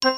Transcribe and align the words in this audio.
Hello 0.00 0.14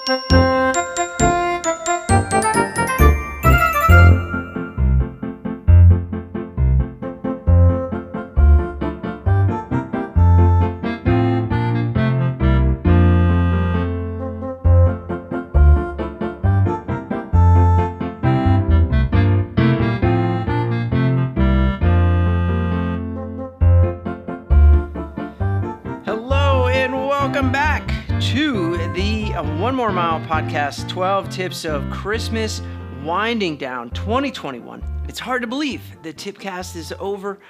and 26.68 26.92
welcome 26.92 27.50
back 27.50 27.89
to 28.20 28.76
the 28.92 29.32
uh, 29.32 29.42
One 29.58 29.74
More 29.74 29.90
Mile 29.90 30.20
podcast 30.26 30.90
12 30.90 31.30
tips 31.30 31.64
of 31.64 31.88
Christmas 31.90 32.60
winding 33.02 33.56
down 33.56 33.88
2021. 33.92 35.04
It's 35.08 35.18
hard 35.18 35.40
to 35.40 35.48
believe 35.48 35.80
the 36.02 36.12
tipcast 36.12 36.76
is 36.76 36.92
over, 36.98 37.40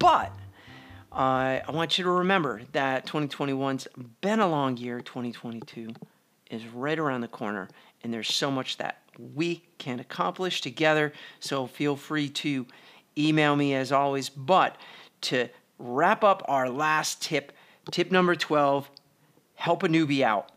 but 0.00 0.34
uh, 1.12 1.14
I 1.14 1.64
want 1.68 1.98
you 1.98 2.04
to 2.04 2.10
remember 2.10 2.62
that 2.72 3.06
2021's 3.06 3.86
been 4.20 4.40
a 4.40 4.48
long 4.48 4.76
year. 4.76 5.00
2022 5.00 5.92
is 6.50 6.66
right 6.66 6.98
around 6.98 7.20
the 7.20 7.28
corner, 7.28 7.68
and 8.02 8.12
there's 8.12 8.34
so 8.34 8.50
much 8.50 8.78
that 8.78 9.02
we 9.16 9.62
can 9.78 10.00
accomplish 10.00 10.62
together. 10.62 11.12
So 11.38 11.68
feel 11.68 11.94
free 11.94 12.28
to 12.28 12.66
email 13.16 13.54
me 13.54 13.74
as 13.74 13.92
always. 13.92 14.30
But 14.30 14.78
to 15.22 15.48
wrap 15.78 16.24
up 16.24 16.42
our 16.48 16.68
last 16.68 17.22
tip, 17.22 17.52
tip 17.92 18.10
number 18.10 18.34
12 18.34 18.90
help 19.62 19.84
a 19.84 19.88
newbie 19.88 20.22
out, 20.22 20.50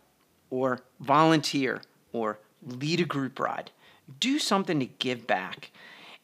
or 0.50 0.82
volunteer, 1.00 1.80
or 2.12 2.40
lead 2.66 3.00
a 3.00 3.06
group 3.06 3.40
ride. 3.40 3.70
Do 4.20 4.40
something 4.40 4.80
to 4.80 4.88
give 4.88 5.28
back. 5.28 5.70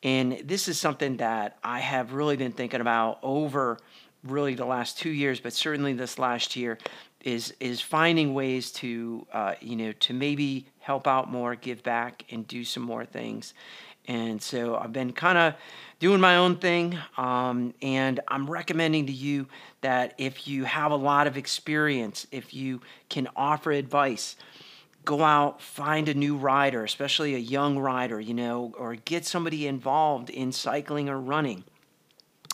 And 0.02 0.42
this 0.46 0.68
is 0.68 0.80
something 0.80 1.18
that 1.18 1.60
I 1.64 1.78
have 1.78 2.14
really 2.14 2.38
been 2.38 2.54
thinking 2.54 2.82
about 2.82 3.20
over 3.22 3.78
really 4.24 4.56
the 4.56 4.66
last 4.66 4.98
two 4.98 5.12
years, 5.12 5.40
but 5.40 5.54
certainly 5.54 5.94
this 5.94 6.18
last 6.18 6.56
year, 6.56 6.80
is 7.24 7.54
is 7.60 7.82
finding 7.82 8.34
ways 8.34 8.72
to 8.72 9.28
uh, 9.32 9.54
you 9.62 9.76
know 9.76 9.92
to 9.92 10.12
maybe 10.12 10.66
help 10.92 11.08
out 11.08 11.32
more, 11.32 11.56
give 11.56 11.82
back, 11.84 12.26
and 12.32 12.46
do 12.46 12.66
some 12.66 12.84
more 12.84 13.06
things. 13.06 13.54
And 14.10 14.42
so 14.42 14.76
I've 14.76 14.92
been 14.92 15.14
kind 15.14 15.38
of 15.38 15.54
doing 16.00 16.20
my 16.20 16.36
own 16.36 16.58
thing, 16.58 16.98
um, 17.16 17.74
and 17.82 18.20
I'm 18.28 18.50
recommending 18.50 19.06
to 19.06 19.14
you 19.14 19.48
that 19.80 20.16
if 20.18 20.50
you 20.50 20.66
have 20.66 20.92
a 20.92 20.98
lot 20.98 21.28
of 21.28 21.38
experience, 21.38 22.28
if 22.30 22.54
you 22.54 22.82
can 23.08 23.30
offer 23.38 23.72
advice, 23.72 24.36
go 25.06 25.24
out, 25.24 25.62
find 25.62 26.10
a 26.10 26.14
new 26.14 26.36
rider, 26.36 26.84
especially 26.84 27.36
a 27.36 27.46
young 27.58 27.80
rider, 27.80 28.20
you 28.20 28.34
know, 28.34 28.74
or 28.78 28.96
get 28.96 29.26
somebody 29.26 29.68
involved 29.68 30.30
in 30.30 30.52
cycling 30.52 31.08
or 31.08 31.18
running. 31.18 31.64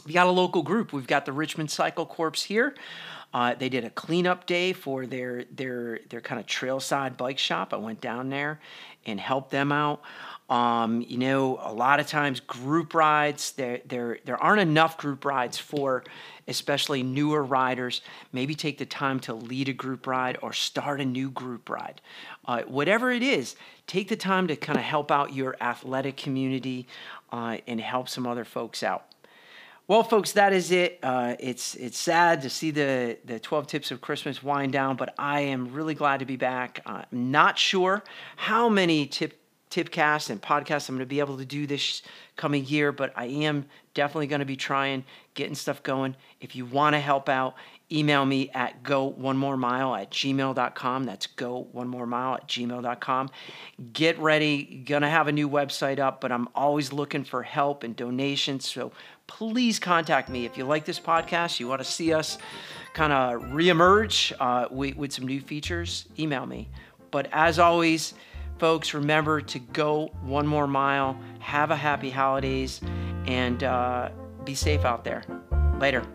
We 0.08 0.14
got 0.14 0.28
a 0.28 0.32
local 0.32 0.64
group. 0.64 0.94
We've 0.94 1.06
got 1.06 1.26
the 1.26 1.34
Richmond 1.34 1.70
Cycle 1.70 2.06
Corps 2.06 2.42
here. 2.42 2.74
Uh, 3.34 3.56
they 3.56 3.68
did 3.68 3.84
a 3.84 3.90
cleanup 3.90 4.46
day 4.46 4.72
for 4.72 5.06
their 5.06 5.44
their 5.52 6.00
their 6.10 6.22
kind 6.22 6.40
of 6.40 6.48
trailside 6.48 7.18
bike 7.18 7.38
shop. 7.38 7.74
I 7.74 7.78
went 7.78 8.00
down 8.00 8.30
there 8.30 8.62
and 9.06 9.20
helped 9.20 9.52
them 9.52 9.74
out. 9.74 10.02
Um, 10.50 11.02
you 11.02 11.18
know, 11.18 11.60
a 11.62 11.74
lot 11.74 12.00
of 12.00 12.08
times 12.08 12.40
group 12.40 12.94
rides 12.94 13.52
there 13.52 13.82
there 13.86 14.20
there 14.24 14.42
aren't 14.42 14.62
enough 14.62 14.98
group 14.98 15.26
rides 15.26 15.58
for 15.58 16.06
especially 16.48 17.04
newer 17.04 17.44
riders. 17.44 18.00
Maybe 18.32 18.56
take 18.56 18.78
the 18.78 18.86
time 18.86 19.20
to 19.22 19.34
lead 19.34 19.68
a 19.68 19.74
group 19.74 20.08
ride 20.08 20.38
or 20.42 20.54
start 20.54 21.02
a 21.02 21.06
new 21.06 21.30
group 21.30 21.70
ride. 21.70 22.00
Uh, 22.46 22.62
whatever 22.62 23.12
it 23.12 23.24
is, 23.24 23.58
take 23.88 24.08
the 24.08 24.16
time 24.16 24.48
to 24.48 24.56
kind 24.56 24.80
of 24.80 24.86
help 24.86 25.12
out 25.12 25.34
your 25.34 25.58
athletic 25.60 26.16
community 26.16 26.88
uh, 27.34 27.58
and 27.68 27.82
help 27.82 28.08
some 28.08 28.26
other 28.26 28.46
folks 28.46 28.84
out. 28.84 29.04
Well, 29.90 30.04
folks, 30.04 30.34
that 30.34 30.52
is 30.52 30.72
it. 30.72 31.00
Uh, 31.02 31.36
it's 31.40 31.76
it's 31.76 31.98
sad 31.98 32.42
to 32.42 32.50
see 32.50 32.72
the 32.72 33.18
the 33.24 33.40
12 33.40 33.68
tips 33.68 33.90
of 33.90 34.02
Christmas 34.02 34.44
wind 34.44 34.74
down, 34.74 34.98
but 34.98 35.14
I 35.18 35.42
am 35.42 35.72
really 35.72 35.94
glad 35.94 36.20
to 36.20 36.26
be 36.26 36.36
back. 36.36 36.82
I'm 36.86 37.06
not 37.12 37.58
sure 37.58 38.04
how 38.36 38.68
many 38.68 39.06
tip 39.06 39.40
tipcasts 39.70 40.30
and 40.30 40.42
podcasts 40.42 40.90
I'm 40.90 40.96
going 40.96 41.00
to 41.00 41.06
be 41.06 41.20
able 41.20 41.38
to 41.38 41.46
do 41.46 41.68
this 41.68 42.02
coming 42.36 42.66
year, 42.66 42.92
but 42.92 43.12
I 43.16 43.26
am 43.26 43.66
definitely 43.94 44.28
going 44.28 44.40
to 44.40 44.46
be 44.46 44.56
trying 44.56 45.04
getting 45.34 45.56
stuff 45.56 45.84
going. 45.84 46.16
If 46.40 46.56
you 46.56 46.66
want 46.66 46.94
to 46.94 47.00
help 47.00 47.30
out, 47.30 47.56
email 47.92 48.26
me 48.26 48.50
at 48.54 48.84
go 48.84 49.06
one 49.06 49.38
more 49.38 49.58
mile 49.58 49.96
at 49.96 50.12
gmail.com. 50.12 51.04
That's 51.06 51.28
go 51.28 51.68
one 51.72 51.88
more 51.88 52.06
mile 52.06 52.36
at 52.36 52.48
gmail.com. 52.48 53.30
Get 53.94 54.20
ready. 54.20 54.84
Gonna 54.86 55.10
have 55.10 55.28
a 55.28 55.32
new 55.32 55.50
website 55.50 56.00
up, 56.00 56.22
but 56.22 56.32
I'm 56.32 56.50
always 56.54 56.92
looking 56.92 57.24
for 57.24 57.44
help 57.44 57.84
and 57.84 57.96
donations. 57.96 58.68
So 58.68 58.92
please 59.28 59.80
contact 59.80 60.30
me 60.30 60.46
if 60.46 60.58
you 60.58 60.66
like 60.66 60.86
this 60.86 61.00
podcast. 61.00 61.60
You 61.60 61.68
want 61.68 61.82
to 61.82 61.86
see 61.86 62.14
us 62.14 62.38
kind 62.94 63.14
of 63.14 63.42
reemerge 63.52 64.34
uh, 64.40 64.68
with, 64.72 64.96
with 64.98 65.14
some 65.14 65.28
new 65.28 65.42
features. 65.42 66.06
Email 66.18 66.46
me. 66.46 66.70
But 67.12 67.30
as 67.32 67.60
always, 67.60 68.14
folks, 68.60 68.94
remember 68.94 69.42
to 69.42 69.60
go 69.60 70.08
one 70.22 70.48
more 70.48 70.68
mile. 70.68 71.20
Have 71.40 71.72
a 71.72 71.76
happy 71.76 72.10
holidays 72.10 72.82
and 73.26 73.64
uh, 73.64 74.10
be 74.44 74.56
safe 74.56 74.86
out 74.86 75.04
there. 75.04 75.24
Later. 75.80 76.06